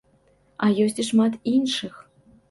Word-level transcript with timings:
А 0.67 0.69
ёсць 0.85 1.01
і 1.03 1.05
шмат 1.09 1.37
іншых! 1.51 1.93